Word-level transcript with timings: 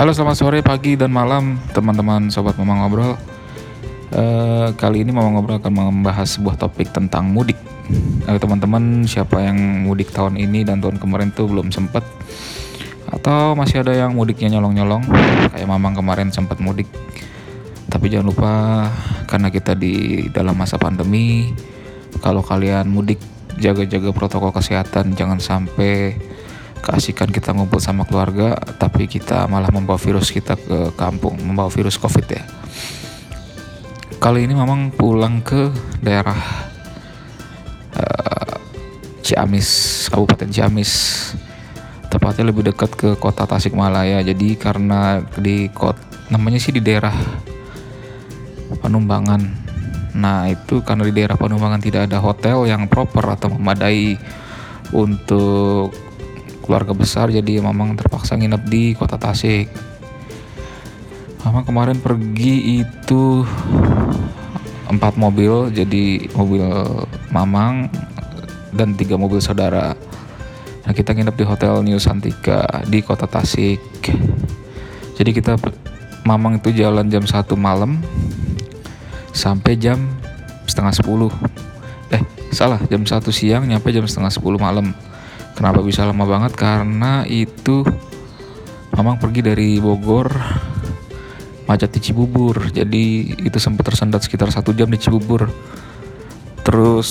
Halo 0.00 0.16
selamat 0.16 0.36
sore, 0.40 0.58
pagi, 0.64 0.96
dan 0.96 1.12
malam 1.12 1.60
teman-teman 1.76 2.32
sobat 2.32 2.56
Mama 2.56 2.80
Ngobrol. 2.80 3.20
Uh, 4.08 4.72
Kali 4.80 5.04
ini 5.04 5.12
Mama 5.12 5.28
Ngobrol 5.36 5.60
akan 5.60 5.92
membahas 5.92 6.40
sebuah 6.40 6.56
topik 6.56 6.88
tentang 6.88 7.28
mudik. 7.28 7.60
Teman-teman 8.24 9.04
siapa 9.04 9.44
yang 9.44 9.60
mudik 9.84 10.08
tahun 10.08 10.40
ini 10.40 10.64
dan 10.64 10.80
tahun 10.80 10.96
kemarin 10.96 11.36
tuh 11.36 11.52
belum 11.52 11.68
sempet? 11.68 12.00
Atau 13.12 13.52
masih 13.52 13.84
ada 13.84 13.92
yang 13.92 14.16
mudiknya 14.16 14.56
nyolong-nyolong 14.56 15.04
Kayak 15.52 15.68
Mamang 15.68 15.92
kemarin 15.92 16.32
sempat 16.32 16.64
mudik? 16.64 16.88
Tapi 17.92 18.08
jangan 18.08 18.24
lupa 18.32 18.52
karena 19.28 19.52
kita 19.52 19.76
di 19.76 20.24
dalam 20.32 20.56
masa 20.56 20.80
pandemi 20.80 21.52
Kalau 22.24 22.40
kalian 22.40 22.88
mudik 22.88 23.20
jaga-jaga 23.60 24.16
protokol 24.16 24.48
kesehatan. 24.48 25.12
Jangan 25.12 25.44
sampai 25.44 26.16
keasikan 26.80 27.28
kita 27.28 27.52
ngumpul 27.52 27.78
sama 27.78 28.08
keluarga 28.08 28.56
tapi 28.80 29.06
kita 29.06 29.46
malah 29.46 29.68
membawa 29.68 30.00
virus 30.00 30.32
kita 30.32 30.56
ke 30.56 30.96
kampung 30.96 31.36
membawa 31.40 31.68
virus 31.68 32.00
covid 32.00 32.26
ya. 32.26 32.42
Kali 34.20 34.44
ini 34.44 34.52
memang 34.52 34.92
pulang 34.92 35.40
ke 35.40 35.72
daerah 36.04 36.36
uh, 37.96 38.56
Ciamis 39.24 39.68
Kabupaten 40.12 40.52
Ciamis. 40.52 40.92
Tepatnya 42.10 42.50
lebih 42.50 42.66
dekat 42.66 42.90
ke 42.98 43.14
kota 43.16 43.46
Tasikmalaya. 43.46 44.20
Jadi 44.20 44.58
karena 44.58 45.22
di 45.38 45.70
kota 45.70 46.10
namanya 46.30 46.62
sih 46.62 46.72
di 46.72 46.80
daerah 46.80 47.12
Panumbangan 48.70 49.68
nah 50.10 50.46
itu 50.50 50.82
karena 50.82 51.06
di 51.06 51.14
daerah 51.14 51.38
Panumbangan 51.38 51.82
tidak 51.82 52.10
ada 52.10 52.18
hotel 52.18 52.66
yang 52.66 52.90
proper 52.90 53.34
atau 53.34 53.54
memadai 53.54 54.18
untuk 54.90 55.94
keluarga 56.70 56.94
besar 56.94 57.34
jadi 57.34 57.58
memang 57.58 57.98
terpaksa 57.98 58.38
nginep 58.38 58.62
di 58.70 58.94
kota 58.94 59.18
Tasik. 59.18 59.66
Mama 61.42 61.66
kemarin 61.66 61.98
pergi 61.98 62.86
itu 62.86 63.42
empat 64.86 65.18
mobil 65.18 65.74
jadi 65.74 66.30
mobil 66.30 66.62
Mamang 67.34 67.90
dan 68.70 68.94
tiga 68.94 69.18
mobil 69.18 69.42
saudara. 69.42 69.98
Nah 70.86 70.94
kita 70.94 71.10
nginep 71.10 71.34
di 71.34 71.42
hotel 71.42 71.82
New 71.82 71.98
Santika 71.98 72.62
di 72.86 73.02
kota 73.02 73.26
Tasik. 73.26 73.82
Jadi 75.18 75.30
kita 75.34 75.58
Mamang 76.22 76.62
itu 76.62 76.70
jalan 76.70 77.10
jam 77.10 77.26
satu 77.26 77.58
malam 77.58 77.98
sampai 79.34 79.74
jam 79.74 80.06
setengah 80.70 80.94
sepuluh. 80.94 81.34
Eh 82.14 82.22
salah 82.54 82.78
jam 82.86 83.02
satu 83.02 83.34
siang 83.34 83.66
nyampe 83.66 83.90
jam 83.90 84.06
setengah 84.06 84.30
sepuluh 84.30 84.62
malam 84.62 84.94
Kenapa 85.60 85.84
bisa 85.84 86.08
lama 86.08 86.24
banget? 86.24 86.56
Karena 86.56 87.28
itu 87.28 87.84
Mamang 88.96 89.22
pergi 89.22 89.40
dari 89.40 89.76
Bogor 89.76 90.28
macet 91.64 91.94
di 91.94 92.00
Cibubur. 92.02 92.72
Jadi 92.72 93.32
itu 93.38 93.58
sempat 93.62 93.92
tersendat 93.92 94.24
sekitar 94.26 94.50
satu 94.50 94.74
jam 94.74 94.90
di 94.90 94.98
Cibubur. 94.98 95.46
Terus 96.66 97.10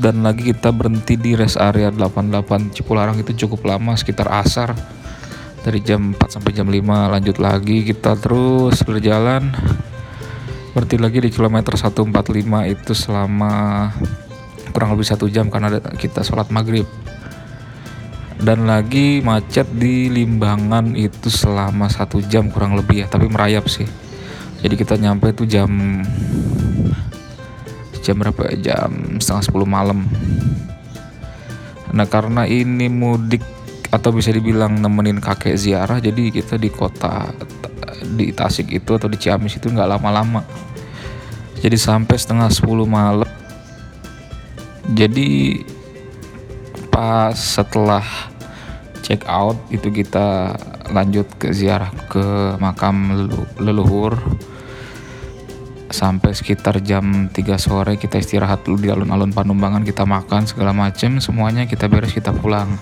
dan 0.00 0.24
lagi 0.24 0.50
kita 0.50 0.72
berhenti 0.72 1.20
di 1.20 1.36
rest 1.36 1.60
area 1.60 1.92
88 1.92 2.72
Cipularang 2.74 3.20
itu 3.20 3.36
cukup 3.44 3.68
lama 3.68 3.94
sekitar 3.94 4.26
asar 4.32 4.72
dari 5.62 5.78
jam 5.84 6.16
4 6.16 6.40
sampai 6.40 6.50
jam 6.56 6.66
5 6.66 6.80
lanjut 7.12 7.36
lagi 7.38 7.86
kita 7.86 8.16
terus 8.18 8.82
berjalan 8.82 9.52
berhenti 10.72 10.96
lagi 10.96 11.18
di 11.22 11.30
kilometer 11.30 11.76
145 11.76 12.08
itu 12.72 12.92
selama 12.96 13.92
kurang 14.72 14.96
lebih 14.96 15.06
satu 15.06 15.28
jam 15.28 15.52
karena 15.52 15.78
kita 15.94 16.24
sholat 16.24 16.48
maghrib 16.48 16.88
dan 18.42 18.66
lagi 18.66 19.22
macet 19.22 19.70
di 19.70 20.10
Limbangan 20.10 20.98
itu 20.98 21.30
selama 21.30 21.86
satu 21.86 22.18
jam 22.26 22.50
kurang 22.50 22.74
lebih 22.74 23.06
ya 23.06 23.06
tapi 23.06 23.30
merayap 23.30 23.70
sih. 23.70 23.86
Jadi 24.62 24.74
kita 24.74 24.98
nyampe 24.98 25.30
itu 25.30 25.46
jam 25.46 25.70
jam 28.02 28.14
berapa 28.18 28.50
ya? 28.50 28.74
Jam 28.74 29.18
setengah 29.22 29.44
sepuluh 29.46 29.66
malam. 29.66 30.02
Nah 31.94 32.06
karena 32.10 32.42
ini 32.50 32.90
mudik 32.90 33.46
atau 33.94 34.10
bisa 34.10 34.34
dibilang 34.34 34.74
nemenin 34.74 35.22
kakek 35.22 35.54
ziarah 35.54 36.00
jadi 36.02 36.32
kita 36.32 36.56
di 36.58 36.72
kota 36.72 37.30
di 38.02 38.34
Tasik 38.34 38.72
itu 38.74 38.90
atau 38.98 39.06
di 39.06 39.20
Ciamis 39.22 39.54
itu 39.54 39.70
nggak 39.70 39.86
lama-lama. 39.86 40.42
Jadi 41.62 41.78
sampai 41.78 42.18
setengah 42.18 42.50
sepuluh 42.50 42.90
malam. 42.90 43.30
Jadi 44.90 45.62
pas 46.90 47.38
setelah 47.38 48.31
check 49.02 49.26
out 49.26 49.58
itu 49.68 49.90
kita 49.90 50.54
lanjut 50.94 51.26
ke 51.36 51.50
ziarah 51.50 51.90
ke 52.08 52.56
makam 52.62 53.28
leluhur. 53.58 54.16
Sampai 55.92 56.32
sekitar 56.32 56.80
jam 56.80 57.28
3 57.28 57.36
sore 57.60 58.00
kita 58.00 58.16
istirahat 58.16 58.64
dulu 58.64 58.80
di 58.80 58.88
alun-alun 58.88 59.28
Panumbangan 59.28 59.84
kita 59.84 60.08
makan 60.08 60.48
segala 60.48 60.72
macam 60.72 61.20
semuanya 61.20 61.68
kita 61.68 61.84
beres 61.84 62.16
kita 62.16 62.32
pulang. 62.32 62.80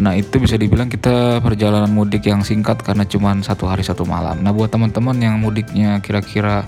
Nah 0.00 0.16
itu 0.16 0.40
bisa 0.40 0.56
dibilang 0.56 0.88
kita 0.88 1.44
perjalanan 1.44 1.92
mudik 1.92 2.24
yang 2.24 2.40
singkat 2.40 2.80
karena 2.80 3.04
cuma 3.04 3.36
satu 3.44 3.68
hari 3.68 3.84
satu 3.84 4.08
malam. 4.08 4.40
Nah 4.40 4.56
buat 4.56 4.72
teman-teman 4.72 5.20
yang 5.20 5.36
mudiknya 5.36 6.00
kira-kira 6.00 6.64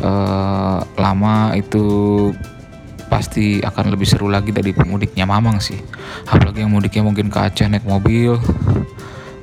uh, 0.00 0.80
lama 0.96 1.52
itu 1.52 1.84
pasti 3.22 3.62
akan 3.62 3.94
lebih 3.94 4.10
seru 4.10 4.26
lagi 4.26 4.50
dari 4.50 4.74
pemudiknya 4.74 5.22
Mamang 5.22 5.62
sih. 5.62 5.78
Apalagi 6.26 6.66
yang 6.66 6.74
mudiknya 6.74 7.06
mungkin 7.06 7.30
ke 7.30 7.38
Aceh 7.38 7.70
naik 7.70 7.86
mobil 7.86 8.34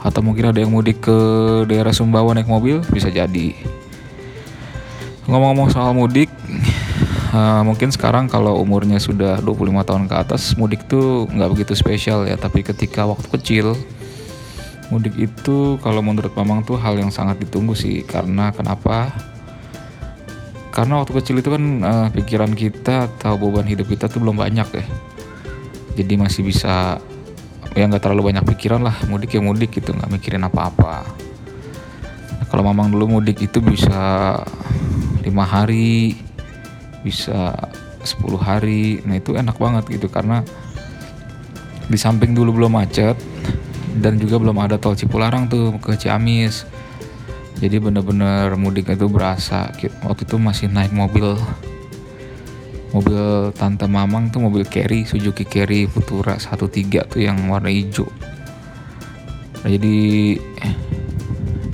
atau 0.04 0.20
mungkin 0.20 0.52
ada 0.52 0.60
yang 0.60 0.76
mudik 0.76 1.00
ke 1.08 1.18
daerah 1.64 1.96
Sumbawa 1.96 2.36
naik 2.36 2.52
mobil 2.52 2.84
bisa 2.92 3.08
jadi. 3.08 3.56
Ngomong-ngomong 5.32 5.72
soal 5.72 5.96
mudik 5.96 6.28
uh, 7.32 7.64
mungkin 7.64 7.88
sekarang 7.96 8.28
kalau 8.28 8.60
umurnya 8.60 9.00
sudah 9.00 9.40
25 9.40 9.88
tahun 9.88 10.04
ke 10.12 10.16
atas 10.28 10.60
mudik 10.60 10.84
tuh 10.92 11.32
nggak 11.32 11.50
begitu 11.56 11.72
spesial 11.72 12.28
ya. 12.28 12.36
Tapi 12.36 12.68
ketika 12.68 13.08
waktu 13.08 13.32
kecil 13.32 13.80
mudik 14.92 15.16
itu 15.16 15.80
kalau 15.80 16.04
menurut 16.04 16.36
Mamang 16.36 16.68
tuh 16.68 16.76
hal 16.76 17.00
yang 17.00 17.16
sangat 17.16 17.40
ditunggu 17.40 17.80
sih. 17.80 18.04
Karena 18.04 18.52
kenapa 18.52 19.16
karena 20.80 21.04
waktu 21.04 21.12
kecil 21.12 21.36
itu 21.44 21.52
kan 21.52 21.64
uh, 21.84 22.08
pikiran 22.08 22.56
kita 22.56 23.12
atau 23.12 23.36
beban 23.36 23.68
hidup 23.68 23.92
kita 23.92 24.08
tuh 24.08 24.24
belum 24.24 24.40
banyak 24.40 24.80
ya. 24.80 24.86
Jadi 26.00 26.16
masih 26.16 26.48
bisa 26.48 27.04
ya 27.76 27.84
nggak 27.84 28.00
terlalu 28.00 28.32
banyak 28.32 28.48
pikiran 28.48 28.88
lah. 28.88 28.96
Mudik 29.12 29.36
ya 29.36 29.44
mudik 29.44 29.76
gitu 29.76 29.92
nggak 29.92 30.08
mikirin 30.08 30.40
apa-apa. 30.48 31.04
Nah, 32.40 32.46
kalau 32.48 32.64
mamang 32.64 32.96
dulu 32.96 33.20
mudik 33.20 33.44
itu 33.44 33.60
bisa 33.60 34.40
lima 35.20 35.44
hari 35.44 36.16
bisa 37.04 37.60
10 38.08 38.40
hari. 38.40 39.04
Nah 39.04 39.20
itu 39.20 39.36
enak 39.36 39.60
banget 39.60 39.84
gitu 40.00 40.08
karena 40.08 40.48
di 41.92 42.00
samping 42.00 42.32
dulu 42.32 42.56
belum 42.56 42.80
macet 42.80 43.20
dan 44.00 44.16
juga 44.16 44.40
belum 44.40 44.56
ada 44.64 44.80
tol 44.80 44.96
Cipularang 44.96 45.52
tuh 45.52 45.76
ke 45.84 46.00
Ciamis 46.00 46.64
jadi 47.60 47.76
bener-bener 47.84 48.56
mudik 48.56 48.88
itu 48.88 49.12
berasa 49.12 49.68
waktu 50.08 50.24
itu 50.24 50.36
masih 50.40 50.72
naik 50.72 50.96
mobil. 50.96 51.36
Mobil 52.90 53.54
tante 53.54 53.86
mamang 53.86 54.34
tuh 54.34 54.42
mobil 54.42 54.66
carry 54.66 55.06
Suzuki 55.06 55.46
Carry 55.46 55.86
Futura 55.86 56.40
13 56.40 56.66
tuh 57.06 57.22
yang 57.22 57.38
warna 57.52 57.70
hijau. 57.70 58.10
Nah, 59.62 59.70
jadi 59.70 59.96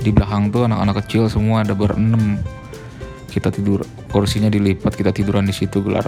di 0.02 0.10
belakang 0.10 0.50
tuh 0.50 0.66
anak-anak 0.66 1.06
kecil 1.06 1.30
semua 1.30 1.62
ada 1.62 1.72
berenam. 1.72 2.36
Kita 3.30 3.54
tidur 3.54 3.86
kursinya 4.10 4.50
dilipat 4.50 4.92
kita 4.98 5.14
tiduran 5.14 5.46
di 5.46 5.54
situ 5.54 5.80
gelar 5.86 6.04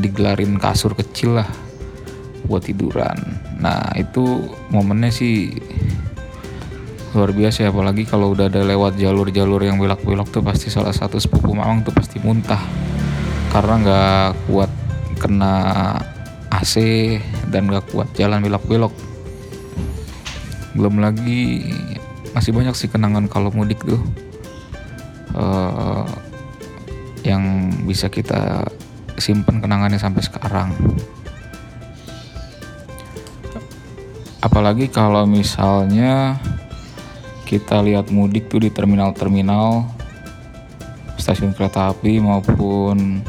digelarin 0.00 0.56
kasur 0.56 0.96
kecil 0.96 1.38
lah 1.38 1.48
buat 2.48 2.64
tiduran. 2.64 3.20
Nah 3.60 3.92
itu 3.94 4.50
momennya 4.72 5.12
sih 5.12 5.52
luar 7.10 7.34
biasa 7.34 7.66
ya 7.66 7.68
apalagi 7.74 8.06
kalau 8.06 8.30
udah 8.32 8.46
ada 8.46 8.62
lewat 8.62 8.94
jalur-jalur 8.94 9.62
yang 9.66 9.82
belok-belok 9.82 10.30
tuh 10.30 10.42
pasti 10.46 10.70
salah 10.70 10.94
satu 10.94 11.18
sepupu 11.18 11.54
mamang 11.54 11.82
tuh 11.82 11.94
pasti 11.94 12.22
muntah. 12.22 12.60
Karena 13.50 13.74
nggak 13.82 14.28
kuat 14.46 14.70
kena 15.18 15.54
AC 16.50 16.74
dan 17.50 17.66
nggak 17.66 17.90
kuat 17.90 18.08
jalan 18.14 18.42
belok-belok 18.42 19.10
belum 20.74 21.02
lagi 21.02 21.66
masih 22.30 22.54
banyak 22.54 22.74
sih 22.78 22.86
kenangan 22.86 23.26
kalau 23.26 23.50
mudik 23.50 23.82
tuh. 23.82 23.98
Uh, 25.30 26.06
yang 27.22 27.70
bisa 27.84 28.10
kita 28.10 28.66
simpen 29.20 29.60
kenangannya 29.60 30.00
sampai 30.00 30.24
sekarang. 30.24 30.72
Apalagi 34.40 34.88
kalau 34.88 35.28
misalnya 35.28 36.40
kita 37.50 37.82
lihat 37.82 38.14
mudik 38.14 38.46
tuh 38.46 38.62
di 38.62 38.70
terminal-terminal 38.70 39.82
stasiun 41.18 41.50
kereta 41.50 41.90
api 41.90 42.22
maupun 42.22 43.26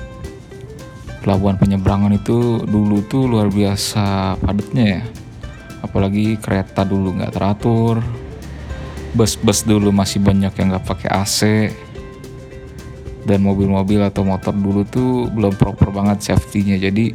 pelabuhan 1.25 1.57
penyeberangan 1.57 2.13
itu 2.13 2.61
dulu 2.69 3.01
tuh 3.09 3.25
luar 3.25 3.49
biasa 3.49 4.37
padatnya 4.37 4.85
ya. 4.85 5.03
Apalagi 5.81 6.37
kereta 6.37 6.85
dulu 6.85 7.17
nggak 7.17 7.33
teratur 7.33 7.97
bus-bus 9.17 9.65
dulu 9.65 9.89
masih 9.89 10.21
banyak 10.21 10.53
yang 10.53 10.69
nggak 10.69 10.85
pakai 10.85 11.09
AC 11.09 11.39
dan 13.25 13.41
mobil-mobil 13.41 14.05
atau 14.05 14.21
motor 14.21 14.53
dulu 14.53 14.85
tuh 14.85 15.33
belum 15.33 15.57
proper 15.57 15.89
banget 15.89 16.21
safety-nya. 16.29 16.77
Jadi 16.77 17.09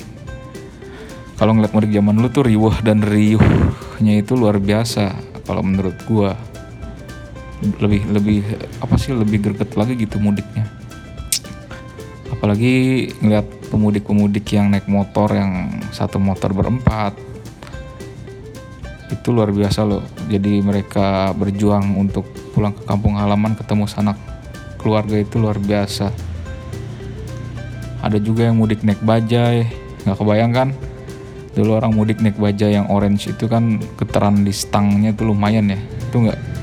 kalau 1.38 1.55
ngeliat 1.55 1.70
mudik 1.70 1.94
zaman 1.94 2.19
dulu 2.19 2.29
tuh 2.35 2.44
riuh 2.50 2.76
dan 2.82 2.99
riuhnya 2.99 4.14
itu 4.19 4.35
luar 4.35 4.59
biasa 4.59 5.14
kalau 5.47 5.62
menurut 5.62 5.94
gua 6.11 6.35
lebih 7.64 8.03
lebih 8.12 8.38
apa 8.85 8.94
sih 9.00 9.17
lebih 9.17 9.41
greget 9.41 9.73
lagi 9.79 9.97
gitu 9.97 10.20
mudiknya. 10.20 10.69
Apalagi 12.29 13.08
ngeliat 13.25 13.47
pemudik-pemudik 13.73 14.44
yang 14.53 14.69
naik 14.69 14.87
motor 14.87 15.32
yang 15.32 15.81
satu 15.91 16.20
motor 16.20 16.53
berempat. 16.53 17.17
Itu 19.08 19.32
luar 19.32 19.55
biasa 19.55 19.87
loh. 19.87 20.05
Jadi 20.29 20.61
mereka 20.61 21.32
berjuang 21.32 21.97
untuk 21.97 22.26
pulang 22.53 22.75
ke 22.75 22.82
kampung 22.85 23.17
halaman 23.17 23.56
ketemu 23.56 23.87
sanak 23.88 24.19
keluarga 24.76 25.17
itu 25.17 25.41
luar 25.41 25.56
biasa. 25.56 26.12
Ada 28.05 28.20
juga 28.20 28.47
yang 28.47 28.61
mudik 28.61 28.85
naik 28.85 29.00
bajai. 29.02 29.67
Nggak 30.05 30.17
kebayang 30.20 30.52
kan? 30.52 30.69
Dulu 31.56 31.70
orang 31.73 31.97
mudik 31.97 32.20
naik 32.20 32.37
bajai 32.37 32.76
yang 32.76 32.87
orange 32.93 33.32
itu 33.32 33.49
kan 33.49 33.81
getaran 33.97 34.44
di 34.44 34.52
stangnya 34.52 35.17
itu 35.17 35.25
lumayan 35.25 35.73
ya. 35.73 35.81
Itu 36.06 36.23
nggak 36.23 36.56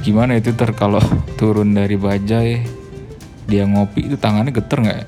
gimana 0.00 0.40
itu 0.40 0.56
ter 0.56 0.72
kalau 0.72 1.00
turun 1.36 1.76
dari 1.76 2.00
bajai 2.00 2.64
dia 3.44 3.64
ngopi 3.68 4.08
itu 4.08 4.16
tangannya 4.16 4.54
geter 4.54 4.78
nggak 4.80 4.98
ya? 5.04 5.06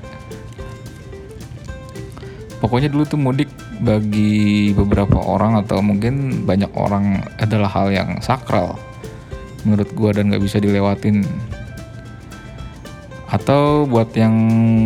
pokoknya 2.61 2.93
dulu 2.93 3.03
tuh 3.03 3.19
mudik 3.19 3.49
bagi 3.81 4.71
beberapa 4.71 5.19
orang 5.19 5.59
atau 5.65 5.83
mungkin 5.83 6.45
banyak 6.47 6.71
orang 6.77 7.25
adalah 7.41 7.67
hal 7.67 7.91
yang 7.91 8.21
sakral 8.21 8.77
menurut 9.67 9.89
gua 9.95 10.15
dan 10.15 10.31
gak 10.31 10.43
bisa 10.43 10.59
dilewatin 10.59 11.25
atau 13.33 13.89
buat 13.89 14.13
yang 14.13 14.35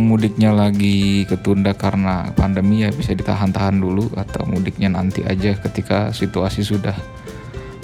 mudiknya 0.08 0.56
lagi 0.56 1.28
ketunda 1.28 1.76
karena 1.76 2.32
pandemi 2.32 2.80
ya 2.80 2.88
bisa 2.88 3.12
ditahan-tahan 3.12 3.76
dulu 3.76 4.08
atau 4.16 4.48
mudiknya 4.48 4.88
nanti 4.88 5.20
aja 5.20 5.52
ketika 5.52 6.16
situasi 6.16 6.64
sudah 6.64 6.96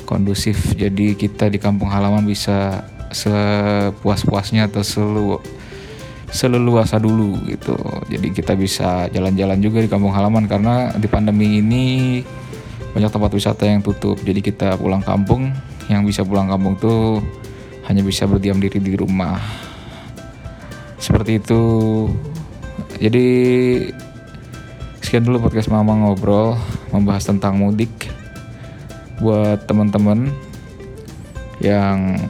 kondusif 0.04 0.76
jadi 0.76 1.16
kita 1.16 1.48
di 1.48 1.58
kampung 1.58 1.88
halaman 1.90 2.24
bisa 2.24 2.84
sepuas-puasnya 3.14 4.68
atau 4.68 4.82
selu 4.82 5.38
seleluasa 6.34 6.98
dulu 6.98 7.38
gitu. 7.46 7.78
Jadi 8.10 8.34
kita 8.34 8.58
bisa 8.58 9.06
jalan-jalan 9.14 9.62
juga 9.62 9.78
di 9.78 9.86
kampung 9.86 10.10
halaman 10.10 10.50
karena 10.50 10.90
di 10.98 11.06
pandemi 11.06 11.62
ini 11.62 11.84
banyak 12.90 13.10
tempat 13.10 13.30
wisata 13.30 13.70
yang 13.70 13.86
tutup. 13.86 14.18
Jadi 14.18 14.42
kita 14.42 14.74
pulang 14.74 14.98
kampung, 14.98 15.54
yang 15.86 16.02
bisa 16.02 16.26
pulang 16.26 16.50
kampung 16.50 16.74
tuh 16.74 17.22
hanya 17.86 18.02
bisa 18.02 18.26
berdiam 18.26 18.58
diri 18.58 18.82
di 18.82 18.98
rumah. 18.98 19.38
Seperti 20.98 21.38
itu. 21.38 21.62
Jadi 22.98 23.26
sekian 24.98 25.22
dulu 25.22 25.46
podcast 25.46 25.70
Mama 25.70 25.94
ngobrol 25.94 26.58
membahas 26.90 27.30
tentang 27.30 27.54
mudik 27.54 28.13
buat 29.24 29.64
teman-teman 29.64 30.28
yang 31.64 32.20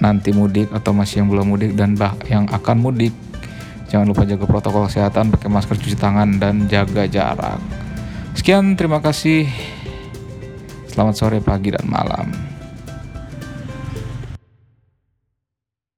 nanti 0.00 0.32
mudik 0.32 0.72
atau 0.72 0.96
masih 0.96 1.20
yang 1.20 1.28
belum 1.28 1.52
mudik 1.52 1.76
dan 1.76 1.92
bah 1.92 2.16
yang 2.32 2.48
akan 2.48 2.80
mudik. 2.80 3.12
Jangan 3.92 4.08
lupa 4.08 4.24
jaga 4.24 4.48
protokol 4.48 4.88
kesehatan 4.88 5.28
pakai 5.28 5.52
masker 5.52 5.76
cuci 5.76 6.00
tangan 6.00 6.40
dan 6.40 6.64
jaga 6.66 7.04
jarak. 7.04 7.60
Sekian 8.32 8.72
terima 8.74 9.04
kasih. 9.04 9.44
Selamat 10.88 11.14
sore 11.20 11.44
pagi 11.44 11.76
dan 11.76 11.84
malam 11.84 12.55